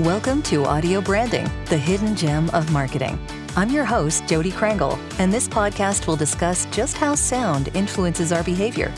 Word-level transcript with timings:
Welcome 0.00 0.42
to 0.42 0.64
Audio 0.64 1.00
Branding, 1.00 1.48
the 1.66 1.78
hidden 1.78 2.16
gem 2.16 2.50
of 2.50 2.72
marketing. 2.72 3.16
I'm 3.54 3.70
your 3.70 3.84
host, 3.84 4.26
Jodi 4.26 4.50
Krangle, 4.50 4.98
and 5.20 5.32
this 5.32 5.46
podcast 5.46 6.08
will 6.08 6.16
discuss 6.16 6.66
just 6.72 6.96
how 6.96 7.14
sound 7.14 7.68
influences 7.74 8.32
our 8.32 8.42
behavior. 8.42 8.92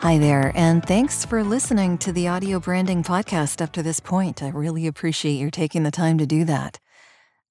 Hi 0.00 0.18
there, 0.18 0.50
and 0.56 0.84
thanks 0.84 1.24
for 1.24 1.44
listening 1.44 1.98
to 1.98 2.12
the 2.12 2.26
Audio 2.26 2.58
Branding 2.58 3.04
Podcast 3.04 3.62
up 3.62 3.70
to 3.74 3.82
this 3.84 4.00
point. 4.00 4.42
I 4.42 4.48
really 4.48 4.88
appreciate 4.88 5.34
you 5.34 5.52
taking 5.52 5.84
the 5.84 5.92
time 5.92 6.18
to 6.18 6.26
do 6.26 6.44
that. 6.46 6.80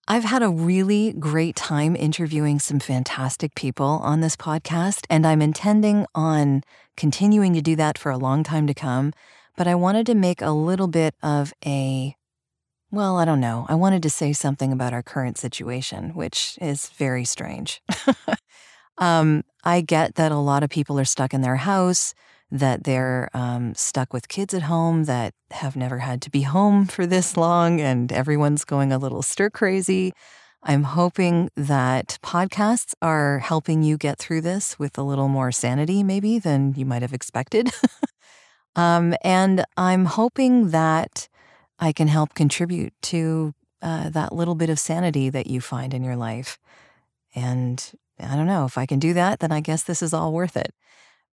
I've 0.09 0.25
had 0.25 0.43
a 0.43 0.49
really 0.49 1.13
great 1.13 1.55
time 1.55 1.95
interviewing 1.95 2.59
some 2.59 2.81
fantastic 2.81 3.55
people 3.55 4.01
on 4.03 4.19
this 4.19 4.35
podcast, 4.35 5.05
and 5.09 5.25
I'm 5.25 5.41
intending 5.41 6.05
on 6.13 6.63
continuing 6.97 7.53
to 7.53 7.61
do 7.61 7.77
that 7.77 7.97
for 7.97 8.11
a 8.11 8.17
long 8.17 8.43
time 8.43 8.67
to 8.67 8.73
come 8.73 9.13
but 9.57 9.67
I 9.67 9.75
wanted 9.75 10.05
to 10.07 10.15
make 10.15 10.41
a 10.41 10.51
little 10.51 10.87
bit 10.87 11.15
of 11.21 11.53
a 11.65 12.15
well, 12.93 13.17
I 13.17 13.25
don't 13.25 13.39
know. 13.39 13.65
I 13.67 13.73
wanted 13.73 14.03
to 14.03 14.09
say 14.11 14.33
something 14.33 14.71
about 14.71 14.93
our 14.93 15.01
current 15.01 15.39
situation, 15.39 16.13
which 16.13 16.59
is 16.61 16.89
very 16.89 17.25
strange. 17.25 17.81
um, 18.99 19.43
I 19.63 19.81
get 19.81 20.13
that 20.13 20.31
a 20.31 20.37
lot 20.37 20.61
of 20.61 20.69
people 20.69 20.99
are 20.99 21.05
stuck 21.05 21.33
in 21.33 21.41
their 21.41 21.55
house, 21.55 22.13
that 22.51 22.83
they're 22.83 23.31
um, 23.33 23.73
stuck 23.73 24.13
with 24.13 24.27
kids 24.27 24.53
at 24.53 24.61
home 24.63 25.05
that 25.05 25.33
have 25.49 25.75
never 25.75 25.97
had 25.97 26.21
to 26.21 26.29
be 26.29 26.43
home 26.43 26.85
for 26.85 27.07
this 27.07 27.35
long, 27.35 27.81
and 27.81 28.11
everyone's 28.11 28.63
going 28.63 28.93
a 28.93 28.99
little 28.99 29.23
stir 29.23 29.49
crazy. 29.49 30.13
I'm 30.61 30.83
hoping 30.83 31.49
that 31.57 32.19
podcasts 32.23 32.93
are 33.01 33.39
helping 33.39 33.81
you 33.81 33.97
get 33.97 34.19
through 34.19 34.41
this 34.41 34.77
with 34.77 34.99
a 34.99 35.03
little 35.03 35.29
more 35.29 35.51
sanity, 35.51 36.03
maybe, 36.03 36.37
than 36.37 36.75
you 36.75 36.85
might 36.85 37.01
have 37.01 37.13
expected. 37.13 37.71
Um, 38.75 39.15
and 39.23 39.65
I'm 39.77 40.05
hoping 40.05 40.69
that 40.71 41.27
I 41.79 41.91
can 41.91 42.07
help 42.07 42.33
contribute 42.33 42.93
to 43.03 43.53
uh, 43.81 44.09
that 44.09 44.33
little 44.33 44.55
bit 44.55 44.69
of 44.69 44.79
sanity 44.79 45.29
that 45.29 45.47
you 45.47 45.61
find 45.61 45.93
in 45.93 46.03
your 46.03 46.15
life. 46.15 46.57
And 47.35 47.83
I 48.19 48.35
don't 48.35 48.47
know, 48.47 48.65
if 48.65 48.77
I 48.77 48.85
can 48.85 48.99
do 48.99 49.13
that, 49.13 49.39
then 49.39 49.51
I 49.51 49.59
guess 49.59 49.83
this 49.83 50.01
is 50.01 50.13
all 50.13 50.31
worth 50.31 50.55
it. 50.55 50.73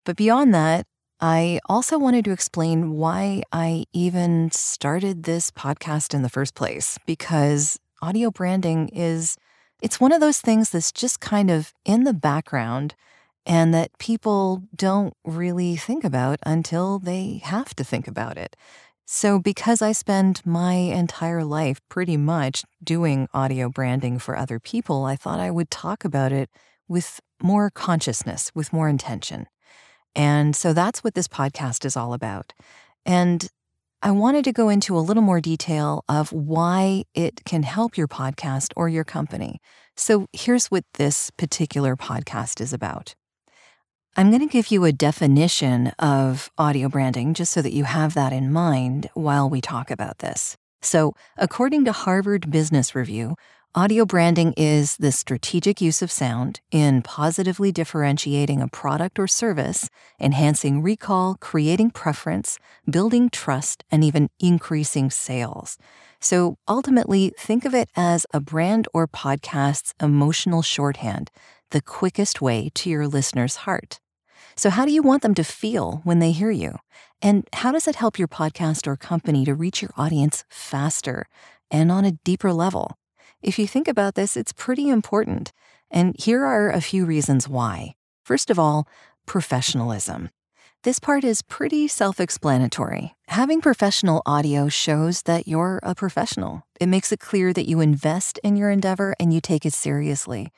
But 0.06 0.18
beyond 0.18 0.54
that, 0.54 0.86
I 1.20 1.60
also 1.68 1.98
wanted 1.98 2.26
to 2.26 2.32
explain 2.32 2.92
why 2.92 3.42
I 3.52 3.86
even 3.94 4.52
started 4.52 5.24
this 5.24 5.50
podcast 5.50 6.14
in 6.14 6.22
the 6.22 6.30
first 6.30 6.54
place, 6.54 7.00
because 7.06 7.80
audio 8.02 8.30
branding 8.30 8.90
is 8.90 9.38
it's 9.82 10.00
one 10.00 10.12
of 10.12 10.20
those 10.20 10.42
things 10.42 10.70
that's 10.70 10.92
just 10.92 11.20
kind 11.22 11.50
of 11.50 11.74
in 11.86 12.04
the 12.04 12.14
background 12.14 12.96
and 13.46 13.74
that 13.74 13.98
people 14.00 14.64
don't 14.76 15.14
really 15.24 15.76
think 15.76 16.04
about 16.04 16.40
until 16.46 17.00
they 17.00 17.42
have 17.44 17.76
to 17.76 17.84
think 17.84 18.08
about 18.08 18.38
it. 18.38 18.56
So, 19.08 19.38
because 19.38 19.84
I 19.84 19.92
spend 19.92 20.42
my 20.46 20.74
entire 20.74 21.44
life 21.44 21.80
pretty 21.90 22.18
much 22.18 22.64
doing 22.84 23.28
audio 23.36 23.70
branding 23.70 24.18
for 24.18 24.36
other 24.36 24.60
people, 24.60 25.06
I 25.06 25.16
thought 25.16 25.40
I 25.40 25.52
would 25.52 25.70
talk 25.70 26.04
about 26.04 26.32
it 26.32 26.50
with 26.88 27.20
more 27.42 27.70
consciousness, 27.70 28.52
with 28.56 28.74
more 28.74 28.90
intention. 28.90 29.46
And 30.16 30.56
so 30.56 30.74
that's 30.74 31.04
what 31.04 31.14
this 31.14 31.28
podcast 31.28 31.86
is 31.86 31.96
all 31.96 32.14
about. 32.14 32.54
And 33.06 33.48
I 34.02 34.12
wanted 34.12 34.44
to 34.46 34.54
go 34.54 34.70
into 34.70 34.98
a 34.98 35.02
little 35.02 35.24
more 35.24 35.42
detail 35.42 36.04
of 36.10 36.32
why 36.32 37.04
it 37.14 37.44
can 37.46 37.64
help 37.64 37.98
your 37.98 38.08
podcast 38.08 38.72
or 38.76 38.90
your 38.90 39.04
company. 39.04 39.60
So 39.96 40.28
here's 40.34 40.68
what 40.68 40.84
this 40.96 41.32
particular 41.32 41.96
podcast 41.96 42.62
is 42.62 42.74
about. 42.74 43.16
I'm 44.18 44.30
going 44.30 44.40
to 44.40 44.48
give 44.48 44.72
you 44.72 44.86
a 44.86 44.94
definition 44.94 45.88
of 46.00 46.50
audio 46.58 46.88
branding 46.88 47.34
just 47.34 47.52
so 47.52 47.62
that 47.62 47.74
you 47.74 47.84
have 47.84 48.14
that 48.14 48.32
in 48.32 48.50
mind 48.50 49.10
while 49.14 49.50
we 49.50 49.60
talk 49.60 49.92
about 49.92 50.20
this. 50.20 50.56
So, 50.82 51.16
according 51.36 51.84
to 51.84 51.92
Harvard 51.92 52.50
Business 52.50 52.96
Review, 52.96 53.36
audio 53.74 54.06
branding 54.06 54.54
is 54.56 54.96
the 54.96 55.12
strategic 55.12 55.82
use 55.82 56.02
of 56.02 56.14
sound 56.14 56.62
in 56.72 57.02
positively 57.02 57.74
differentiating 57.74 58.62
a 58.62 58.70
product 58.70 59.20
or 59.20 59.28
service, 59.28 59.90
enhancing 60.18 60.82
recall, 60.82 61.36
creating 61.42 61.92
preference, 61.92 62.58
building 62.90 63.30
trust, 63.30 63.84
and 63.92 64.02
even 64.02 64.30
increasing 64.40 65.12
sales. 65.12 65.78
So, 66.22 66.56
ultimately, 66.70 67.34
think 67.38 67.66
of 67.66 67.76
it 67.76 67.90
as 67.98 68.26
a 68.34 68.40
brand 68.40 68.88
or 68.94 69.10
podcast's 69.10 69.94
emotional 70.02 70.62
shorthand, 70.62 71.32
the 71.72 71.82
quickest 71.82 72.40
way 72.40 72.70
to 72.76 72.90
your 72.90 73.10
listener's 73.10 73.58
heart. 73.58 74.00
So, 74.58 74.70
how 74.70 74.86
do 74.86 74.92
you 74.92 75.02
want 75.02 75.22
them 75.22 75.36
to 75.36 75.44
feel 75.44 76.02
when 76.04 76.20
they 76.20 76.32
hear 76.32 76.52
you? 76.52 76.78
And 77.22 77.48
how 77.52 77.72
does 77.72 77.88
it 77.88 77.96
help 77.96 78.18
your 78.18 78.28
podcast 78.28 78.88
or 78.88 78.96
company 78.96 79.44
to 79.46 79.54
reach 79.54 79.82
your 79.82 79.92
audience 79.98 80.46
faster 80.50 81.28
and 81.70 81.92
on 81.92 82.06
a 82.06 82.12
deeper 82.24 82.54
level? 82.54 82.98
If 83.42 83.60
you 83.60 83.68
think 83.68 83.88
about 83.88 84.16
this, 84.16 84.38
it's 84.38 84.54
pretty 84.54 84.90
important. 84.90 85.52
And 85.92 86.16
here 86.18 86.46
are 86.46 86.70
a 86.70 86.82
few 86.82 87.06
reasons 87.06 87.50
why. 87.50 87.96
First 88.24 88.50
of 88.50 88.58
all, 88.58 88.88
professionalism. 89.26 90.30
This 90.84 91.00
part 91.00 91.24
is 91.24 91.42
pretty 91.42 91.88
self 91.88 92.20
explanatory. 92.20 93.16
Having 93.30 93.62
professional 93.62 94.22
audio 94.26 94.70
shows 94.70 95.24
that 95.24 95.48
you're 95.48 95.80
a 95.84 95.96
professional. 95.96 96.64
It 96.80 96.88
makes 96.88 97.12
it 97.12 97.20
clear 97.20 97.52
that 97.54 97.68
you 97.68 97.82
invest 97.82 98.40
in 98.44 98.56
your 98.56 98.70
endeavor 98.70 99.16
and 99.20 99.34
you 99.34 99.42
take 99.42 99.66
it 99.66 99.74
seriously. 99.74 100.52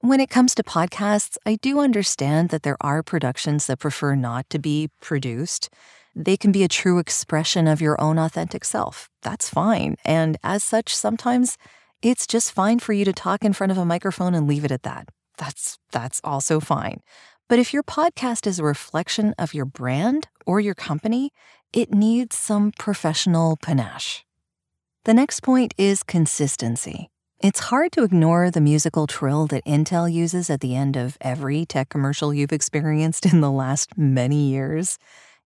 When 0.00 0.20
it 0.20 0.30
comes 0.30 0.54
to 0.54 0.62
podcasts, 0.62 1.36
I 1.44 1.56
do 1.56 1.80
understand 1.80 2.50
that 2.50 2.62
there 2.62 2.76
are 2.80 3.02
productions 3.02 3.66
that 3.66 3.80
prefer 3.80 4.14
not 4.14 4.48
to 4.50 4.60
be 4.60 4.90
produced. 5.00 5.70
They 6.14 6.36
can 6.36 6.52
be 6.52 6.62
a 6.62 6.68
true 6.68 7.00
expression 7.00 7.66
of 7.66 7.80
your 7.80 8.00
own 8.00 8.16
authentic 8.16 8.64
self. 8.64 9.10
That's 9.22 9.50
fine. 9.50 9.96
And 10.04 10.36
as 10.44 10.62
such, 10.62 10.94
sometimes 10.94 11.58
it's 12.00 12.28
just 12.28 12.52
fine 12.52 12.78
for 12.78 12.92
you 12.92 13.04
to 13.06 13.12
talk 13.12 13.44
in 13.44 13.52
front 13.52 13.72
of 13.72 13.78
a 13.78 13.84
microphone 13.84 14.34
and 14.34 14.46
leave 14.46 14.64
it 14.64 14.70
at 14.70 14.84
that. 14.84 15.08
That's 15.36 15.78
that's 15.90 16.20
also 16.22 16.60
fine. 16.60 17.00
But 17.48 17.58
if 17.58 17.74
your 17.74 17.82
podcast 17.82 18.46
is 18.46 18.60
a 18.60 18.64
reflection 18.64 19.34
of 19.36 19.52
your 19.52 19.64
brand 19.64 20.28
or 20.46 20.60
your 20.60 20.76
company, 20.76 21.32
it 21.72 21.92
needs 21.92 22.36
some 22.36 22.70
professional 22.78 23.56
panache. 23.56 24.24
The 25.06 25.14
next 25.14 25.40
point 25.40 25.74
is 25.76 26.04
consistency. 26.04 27.10
It's 27.40 27.60
hard 27.60 27.92
to 27.92 28.02
ignore 28.02 28.50
the 28.50 28.60
musical 28.60 29.06
trill 29.06 29.46
that 29.46 29.64
Intel 29.64 30.12
uses 30.12 30.50
at 30.50 30.58
the 30.58 30.74
end 30.74 30.96
of 30.96 31.16
every 31.20 31.64
tech 31.64 31.88
commercial 31.88 32.34
you've 32.34 32.52
experienced 32.52 33.24
in 33.26 33.40
the 33.40 33.50
last 33.50 33.96
many 33.96 34.48
years. 34.48 34.98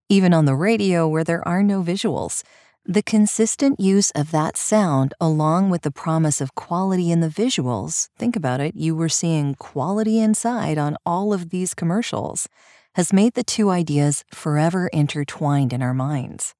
Even 0.08 0.32
on 0.32 0.46
the 0.46 0.54
radio, 0.54 1.06
where 1.06 1.22
there 1.22 1.46
are 1.46 1.62
no 1.62 1.82
visuals, 1.82 2.44
the 2.86 3.02
consistent 3.02 3.78
use 3.78 4.10
of 4.12 4.30
that 4.30 4.56
sound, 4.56 5.12
along 5.20 5.68
with 5.68 5.82
the 5.82 5.90
promise 5.90 6.40
of 6.40 6.54
quality 6.54 7.10
in 7.10 7.20
the 7.20 7.28
visuals 7.28 8.08
think 8.18 8.36
about 8.36 8.58
it, 8.58 8.74
you 8.74 8.96
were 8.96 9.10
seeing 9.10 9.54
quality 9.54 10.18
inside 10.18 10.78
on 10.78 10.96
all 11.04 11.34
of 11.34 11.50
these 11.50 11.74
commercials 11.74 12.48
has 12.94 13.12
made 13.12 13.34
the 13.34 13.44
two 13.44 13.68
ideas 13.68 14.24
forever 14.32 14.88
intertwined 14.94 15.74
in 15.74 15.82
our 15.82 15.94
minds. 15.94 16.54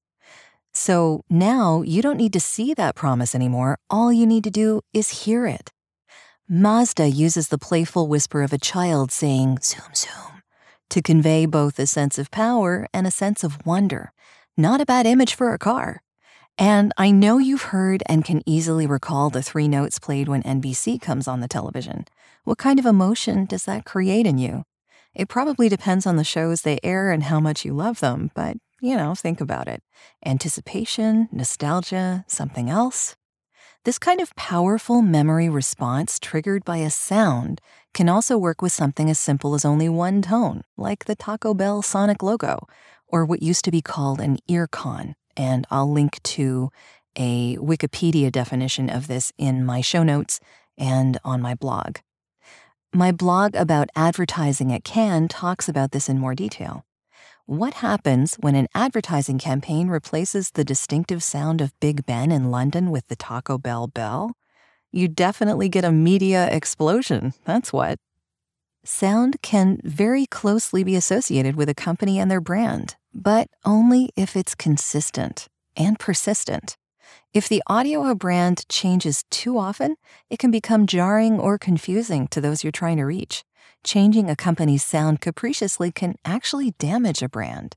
So 0.75 1.23
now 1.29 1.83
you 1.83 2.01
don't 2.03 2.17
need 2.17 2.33
to 2.33 2.41
see 2.41 2.75
that 2.75 2.95
promise 2.95 3.35
anymore. 3.35 3.79
All 3.91 4.13
you 4.13 4.27
need 4.27 4.45
to 4.45 4.51
do 4.51 4.81
is 4.93 5.25
hear 5.25 5.47
it. 5.47 5.71
Mazda 6.49 7.09
uses 7.09 7.49
the 7.49 7.59
playful 7.59 8.09
whisper 8.09 8.43
of 8.43 8.53
a 8.53 8.59
child 8.59 9.13
saying, 9.13 9.59
Zoom, 9.63 9.95
zoom, 9.95 10.43
to 10.91 11.03
convey 11.03 11.47
both 11.47 11.79
a 11.79 11.87
sense 11.87 12.19
of 12.19 12.31
power 12.31 12.87
and 12.93 13.07
a 13.07 13.11
sense 13.11 13.45
of 13.45 13.65
wonder. 13.67 14.13
Not 14.57 14.81
a 14.81 14.87
bad 14.87 15.07
image 15.07 15.35
for 15.35 15.55
a 15.55 15.59
car. 15.59 16.03
And 16.59 16.93
I 16.99 17.11
know 17.11 17.39
you've 17.39 17.71
heard 17.73 18.03
and 18.07 18.25
can 18.25 18.43
easily 18.45 18.87
recall 18.87 19.31
the 19.31 19.43
three 19.43 19.69
notes 19.69 19.99
played 19.99 20.29
when 20.29 20.43
NBC 20.43 21.01
comes 21.01 21.27
on 21.27 21.41
the 21.41 21.49
television. 21.49 22.05
What 22.45 22.59
kind 22.59 22.79
of 22.79 22.85
emotion 22.87 23.47
does 23.47 23.65
that 23.65 23.85
create 23.85 24.27
in 24.27 24.37
you? 24.39 24.65
It 25.15 25.29
probably 25.29 25.69
depends 25.69 26.07
on 26.07 26.17
the 26.17 26.25
shows 26.25 26.63
they 26.63 26.79
air 26.83 27.11
and 27.11 27.25
how 27.25 27.41
much 27.41 27.65
you 27.65 27.73
love 27.73 28.01
them, 28.01 28.31
but 28.35 28.57
you 28.83 28.97
know, 28.97 29.15
think 29.15 29.41
about 29.41 29.69
it 29.69 29.83
anticipation, 30.27 31.29
nostalgia, 31.33 32.25
something 32.27 32.69
else. 32.69 33.17
This 33.85 33.99
kind 33.99 34.21
of 34.21 34.35
powerful 34.37 35.03
memory 35.03 35.49
response 35.49 36.19
triggered 36.19 36.65
by 36.65 36.79
a 36.79 36.91
sound 36.91 37.61
can 37.95 38.09
also 38.09 38.37
work 38.37 38.61
with 38.61 38.73
something 38.73 39.09
as 39.09 39.19
simple 39.19 39.55
as 39.55 39.65
only 39.65 39.89
one 39.89 40.23
tone, 40.23 40.63
like 40.77 41.05
the 41.05 41.17
Taco 41.17 41.55
Bell 41.55 41.83
Sonic 41.83 42.23
logo, 42.23 42.67
or 43.07 43.25
what 43.25 43.43
used 43.43 43.65
to 43.65 43.71
be 43.71 43.83
called 43.83 44.21
an 44.21 44.39
earcon. 44.49 45.15
And 45.37 45.67
I'll 45.71 45.91
link 45.91 46.23
to 46.25 46.71
a 47.17 47.57
Wikipedia 47.57 48.31
definition 48.31 48.89
of 48.89 49.07
this 49.07 49.33
in 49.39 49.65
my 49.65 49.81
show 49.81 50.03
notes 50.03 50.41
and 50.79 51.19
on 51.25 51.41
my 51.41 51.55
blog. 51.55 51.99
My 52.93 53.13
blog 53.13 53.55
about 53.55 53.91
advertising 53.97 54.73
at 54.73 54.85
Cannes 54.85 55.29
talks 55.29 55.69
about 55.69 55.93
this 55.93 56.09
in 56.09 56.19
more 56.19 56.35
detail. 56.35 56.85
What 57.47 57.75
happens 57.75 58.37
when 58.37 58.55
an 58.55 58.69
advertising 58.73 59.41
campaign 59.41 59.89
replaces 59.89 60.53
the 60.53 60.65
distinctive 60.65 61.25
sound 61.25 61.61
of 61.61 61.79
Big 61.81 62.07
Ben 62.07 62.31
in 62.31 62.53
London 62.53 62.93
with 62.93 63.09
the 63.09 63.17
Taco 63.17 63.59
Bell 63.59 63.89
bell? 63.89 64.37
You 64.93 65.09
definitely 65.09 65.69
get 65.69 65.85
a 65.85 65.91
media 65.91 66.49
explosion, 66.53 67.35
that's 67.45 67.73
what. 67.73 67.99
Sound 68.85 69.43
can 69.43 69.81
very 69.83 70.25
closely 70.27 70.85
be 70.85 70.95
associated 70.95 71.57
with 71.57 71.69
a 71.69 71.75
company 71.75 72.17
and 72.21 72.31
their 72.31 72.41
brand, 72.41 72.95
but 73.13 73.49
only 73.65 74.11
if 74.15 74.37
it's 74.37 74.55
consistent 74.55 75.49
and 75.77 75.99
persistent. 75.99 76.77
If 77.35 77.49
the 77.49 77.63
audio 77.67 78.03
of 78.03 78.11
a 78.11 78.15
brand 78.15 78.69
changes 78.69 79.25
too 79.31 79.59
often, 79.59 79.97
it 80.31 80.39
can 80.39 80.53
become 80.53 80.87
jarring 80.87 81.41
or 81.41 81.59
confusing 81.59 82.29
to 82.29 82.41
those 82.41 82.63
you're 82.63 82.71
trying 82.71 82.99
to 82.99 83.05
reach. 83.05 83.43
Changing 83.85 84.31
a 84.31 84.37
company's 84.37 84.85
sound 84.85 85.21
capriciously 85.21 85.91
can 85.91 86.15
actually 86.25 86.73
damage 86.79 87.23
a 87.23 87.29
brand. 87.29 87.77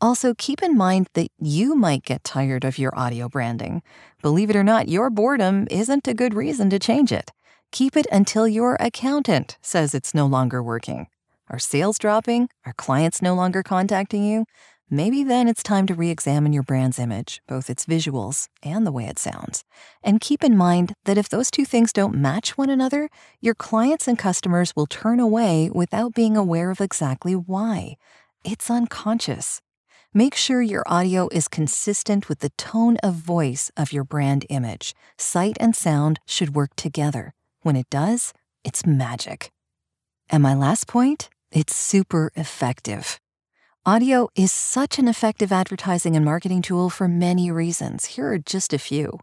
Also, 0.00 0.34
keep 0.36 0.62
in 0.62 0.76
mind 0.76 1.08
that 1.14 1.28
you 1.38 1.74
might 1.74 2.04
get 2.04 2.24
tired 2.24 2.64
of 2.64 2.78
your 2.78 2.96
audio 2.98 3.28
branding. 3.28 3.82
Believe 4.20 4.50
it 4.50 4.56
or 4.56 4.64
not, 4.64 4.88
your 4.88 5.08
boredom 5.10 5.66
isn't 5.70 6.08
a 6.08 6.14
good 6.14 6.34
reason 6.34 6.68
to 6.70 6.78
change 6.78 7.12
it. 7.12 7.30
Keep 7.72 7.96
it 7.96 8.06
until 8.12 8.46
your 8.46 8.76
accountant 8.80 9.56
says 9.62 9.94
it's 9.94 10.14
no 10.14 10.26
longer 10.26 10.62
working. 10.62 11.06
Are 11.48 11.58
sales 11.58 11.98
dropping? 11.98 12.48
Are 12.64 12.72
clients 12.72 13.20
no 13.20 13.34
longer 13.34 13.62
contacting 13.62 14.24
you? 14.24 14.44
Maybe 14.90 15.24
then 15.24 15.48
it's 15.48 15.62
time 15.62 15.86
to 15.86 15.94
re 15.94 16.10
examine 16.10 16.52
your 16.52 16.62
brand's 16.62 16.98
image, 16.98 17.40
both 17.48 17.70
its 17.70 17.86
visuals 17.86 18.48
and 18.62 18.86
the 18.86 18.92
way 18.92 19.06
it 19.06 19.18
sounds. 19.18 19.64
And 20.02 20.20
keep 20.20 20.44
in 20.44 20.56
mind 20.56 20.92
that 21.04 21.16
if 21.16 21.28
those 21.28 21.50
two 21.50 21.64
things 21.64 21.92
don't 21.92 22.14
match 22.14 22.58
one 22.58 22.68
another, 22.68 23.08
your 23.40 23.54
clients 23.54 24.06
and 24.06 24.18
customers 24.18 24.76
will 24.76 24.86
turn 24.86 25.20
away 25.20 25.70
without 25.72 26.14
being 26.14 26.36
aware 26.36 26.70
of 26.70 26.82
exactly 26.82 27.34
why. 27.34 27.96
It's 28.44 28.70
unconscious. 28.70 29.62
Make 30.12 30.34
sure 30.34 30.60
your 30.60 30.84
audio 30.86 31.28
is 31.32 31.48
consistent 31.48 32.28
with 32.28 32.40
the 32.40 32.50
tone 32.50 32.98
of 33.02 33.14
voice 33.14 33.70
of 33.76 33.92
your 33.92 34.04
brand 34.04 34.44
image. 34.50 34.94
Sight 35.16 35.56
and 35.58 35.74
sound 35.74 36.20
should 36.26 36.54
work 36.54 36.76
together. 36.76 37.32
When 37.62 37.74
it 37.74 37.88
does, 37.90 38.34
it's 38.62 38.86
magic. 38.86 39.50
And 40.28 40.42
my 40.42 40.54
last 40.54 40.86
point 40.86 41.30
it's 41.50 41.74
super 41.74 42.32
effective. 42.34 43.20
Audio 43.86 44.28
is 44.34 44.50
such 44.50 44.98
an 44.98 45.06
effective 45.06 45.52
advertising 45.52 46.16
and 46.16 46.24
marketing 46.24 46.62
tool 46.62 46.88
for 46.88 47.06
many 47.06 47.50
reasons. 47.50 48.06
Here 48.06 48.32
are 48.32 48.38
just 48.38 48.72
a 48.72 48.78
few. 48.78 49.20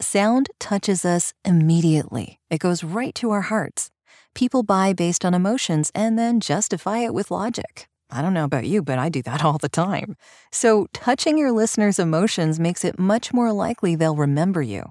Sound 0.00 0.50
touches 0.60 1.04
us 1.04 1.32
immediately, 1.44 2.38
it 2.48 2.60
goes 2.60 2.84
right 2.84 3.12
to 3.16 3.32
our 3.32 3.40
hearts. 3.40 3.90
People 4.32 4.62
buy 4.62 4.92
based 4.92 5.24
on 5.24 5.34
emotions 5.34 5.90
and 5.96 6.16
then 6.16 6.38
justify 6.38 6.98
it 6.98 7.12
with 7.12 7.32
logic. 7.32 7.88
I 8.08 8.22
don't 8.22 8.34
know 8.34 8.44
about 8.44 8.66
you, 8.66 8.82
but 8.82 9.00
I 9.00 9.08
do 9.08 9.20
that 9.22 9.44
all 9.44 9.58
the 9.58 9.68
time. 9.68 10.16
So, 10.52 10.86
touching 10.92 11.36
your 11.36 11.50
listeners' 11.50 11.98
emotions 11.98 12.60
makes 12.60 12.84
it 12.84 13.00
much 13.00 13.32
more 13.32 13.52
likely 13.52 13.96
they'll 13.96 14.14
remember 14.14 14.62
you. 14.62 14.90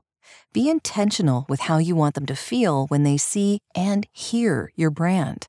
Be 0.52 0.70
intentional 0.70 1.46
with 1.48 1.62
how 1.62 1.78
you 1.78 1.96
want 1.96 2.16
them 2.16 2.26
to 2.26 2.36
feel 2.36 2.88
when 2.88 3.04
they 3.04 3.16
see 3.16 3.60
and 3.74 4.06
hear 4.12 4.74
your 4.76 4.92
brand. 4.92 5.48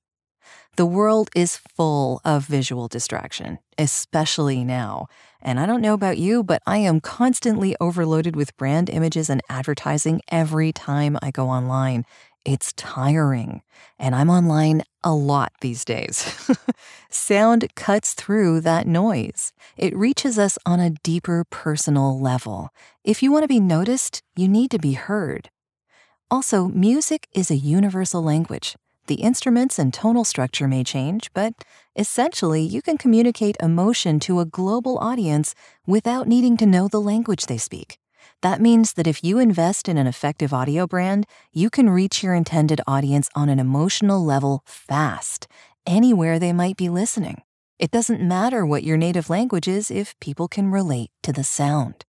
The 0.76 0.86
world 0.86 1.30
is 1.36 1.56
full 1.56 2.20
of 2.24 2.46
visual 2.46 2.88
distraction, 2.88 3.60
especially 3.78 4.64
now. 4.64 5.06
And 5.40 5.60
I 5.60 5.66
don't 5.66 5.80
know 5.80 5.94
about 5.94 6.18
you, 6.18 6.42
but 6.42 6.62
I 6.66 6.78
am 6.78 7.00
constantly 7.00 7.76
overloaded 7.80 8.34
with 8.34 8.56
brand 8.56 8.90
images 8.90 9.30
and 9.30 9.40
advertising 9.48 10.20
every 10.32 10.72
time 10.72 11.16
I 11.22 11.30
go 11.30 11.48
online. 11.48 12.04
It's 12.44 12.72
tiring, 12.72 13.62
and 14.00 14.16
I'm 14.16 14.28
online 14.28 14.82
a 15.04 15.14
lot 15.14 15.52
these 15.60 15.84
days. 15.84 16.34
Sound 17.08 17.72
cuts 17.76 18.12
through 18.12 18.60
that 18.62 18.88
noise. 18.88 19.52
It 19.76 19.96
reaches 19.96 20.40
us 20.40 20.58
on 20.66 20.80
a 20.80 20.90
deeper 21.04 21.44
personal 21.50 22.20
level. 22.20 22.70
If 23.04 23.22
you 23.22 23.30
want 23.30 23.44
to 23.44 23.48
be 23.48 23.60
noticed, 23.60 24.22
you 24.34 24.48
need 24.48 24.72
to 24.72 24.80
be 24.80 24.94
heard. 24.94 25.50
Also, 26.32 26.66
music 26.66 27.28
is 27.32 27.48
a 27.48 27.56
universal 27.56 28.22
language. 28.22 28.74
The 29.06 29.16
instruments 29.16 29.78
and 29.78 29.92
tonal 29.92 30.24
structure 30.24 30.66
may 30.66 30.82
change, 30.82 31.30
but 31.34 31.52
essentially, 31.94 32.62
you 32.62 32.80
can 32.80 32.96
communicate 32.96 33.56
emotion 33.60 34.18
to 34.20 34.40
a 34.40 34.46
global 34.46 34.96
audience 34.98 35.54
without 35.86 36.26
needing 36.26 36.56
to 36.56 36.66
know 36.66 36.88
the 36.88 37.00
language 37.00 37.44
they 37.44 37.58
speak. 37.58 37.98
That 38.40 38.62
means 38.62 38.94
that 38.94 39.06
if 39.06 39.22
you 39.22 39.38
invest 39.38 39.90
in 39.90 39.98
an 39.98 40.06
effective 40.06 40.54
audio 40.54 40.86
brand, 40.86 41.26
you 41.52 41.68
can 41.68 41.90
reach 41.90 42.22
your 42.22 42.34
intended 42.34 42.80
audience 42.86 43.28
on 43.34 43.50
an 43.50 43.58
emotional 43.58 44.24
level 44.24 44.62
fast, 44.64 45.48
anywhere 45.86 46.38
they 46.38 46.54
might 46.54 46.78
be 46.78 46.88
listening. 46.88 47.42
It 47.78 47.90
doesn't 47.90 48.26
matter 48.26 48.64
what 48.64 48.84
your 48.84 48.96
native 48.96 49.28
language 49.28 49.68
is 49.68 49.90
if 49.90 50.18
people 50.18 50.48
can 50.48 50.70
relate 50.70 51.10
to 51.24 51.32
the 51.32 51.44
sound. 51.44 52.06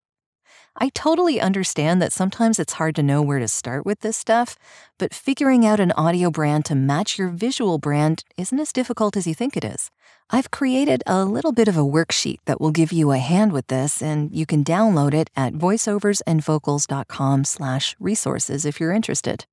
I 0.77 0.89
totally 0.89 1.39
understand 1.39 2.01
that 2.01 2.11
sometimes 2.11 2.59
it's 2.59 2.73
hard 2.73 2.95
to 2.95 3.03
know 3.03 3.21
where 3.21 3.39
to 3.39 3.47
start 3.47 3.85
with 3.85 4.01
this 4.01 4.17
stuff, 4.17 4.57
but 4.97 5.13
figuring 5.13 5.65
out 5.65 5.79
an 5.79 5.93
audio 5.93 6.29
brand 6.29 6.65
to 6.65 6.75
match 6.75 7.17
your 7.17 7.29
visual 7.29 7.77
brand 7.77 8.25
isn't 8.37 8.59
as 8.59 8.73
difficult 8.73 9.15
as 9.15 9.25
you 9.25 9.33
think 9.33 9.55
it 9.55 9.63
is. 9.63 9.89
I've 10.29 10.51
created 10.51 11.01
a 11.07 11.23
little 11.23 11.53
bit 11.53 11.69
of 11.69 11.77
a 11.77 11.81
worksheet 11.81 12.39
that 12.45 12.59
will 12.59 12.71
give 12.71 12.91
you 12.91 13.11
a 13.11 13.19
hand 13.19 13.53
with 13.53 13.67
this, 13.67 14.01
and 14.01 14.35
you 14.35 14.45
can 14.45 14.65
download 14.65 15.13
it 15.13 15.29
at 15.35 15.53
voiceoversandvocals.com 15.53 17.45
slash 17.45 17.95
resources 17.97 18.65
if 18.65 18.79
you're 18.79 18.91
interested. 18.91 19.45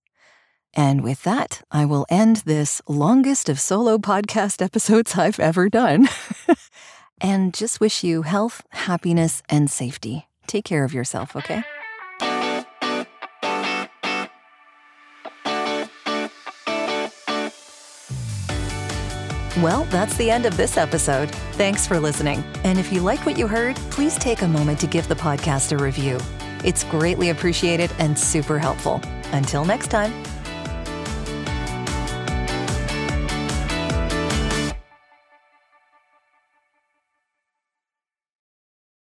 And 0.74 1.04
with 1.04 1.22
that, 1.22 1.62
I 1.70 1.84
will 1.84 2.06
end 2.08 2.36
this 2.38 2.80
longest 2.88 3.48
of 3.48 3.60
solo 3.60 3.96
podcast 3.98 4.60
episodes 4.64 5.16
I've 5.16 5.38
ever 5.38 5.68
done. 5.68 6.08
and 7.20 7.54
just 7.54 7.78
wish 7.78 8.02
you 8.02 8.22
health, 8.22 8.62
happiness, 8.70 9.42
and 9.48 9.70
safety. 9.70 10.26
Take 10.52 10.66
care 10.66 10.84
of 10.84 10.92
yourself, 10.92 11.34
okay? 11.34 11.62
Well, 19.62 19.84
that's 19.84 20.14
the 20.18 20.30
end 20.30 20.44
of 20.44 20.58
this 20.58 20.76
episode. 20.76 21.30
Thanks 21.52 21.86
for 21.86 21.98
listening. 21.98 22.44
And 22.64 22.78
if 22.78 22.92
you 22.92 23.00
like 23.00 23.24
what 23.24 23.38
you 23.38 23.46
heard, 23.46 23.76
please 23.90 24.18
take 24.18 24.42
a 24.42 24.46
moment 24.46 24.78
to 24.80 24.86
give 24.86 25.08
the 25.08 25.14
podcast 25.14 25.72
a 25.72 25.82
review. 25.82 26.18
It's 26.62 26.84
greatly 26.84 27.30
appreciated 27.30 27.90
and 27.98 28.18
super 28.18 28.58
helpful. 28.58 29.00
Until 29.32 29.64
next 29.64 29.88
time. 29.88 30.12